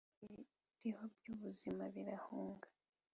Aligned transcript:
ibiriho 0.25 1.05
byubuzima 1.15 1.83
birahunga 1.95 2.67